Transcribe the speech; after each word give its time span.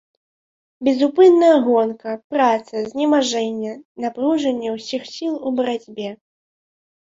Безупынная 0.87 1.57
гонка, 1.67 2.09
праца, 2.33 2.75
знемажэнне, 2.89 3.73
напружанне 4.07 4.69
ўсіх 4.77 5.01
сіл 5.15 5.33
у 5.47 5.57
барацьбе. 5.63 6.09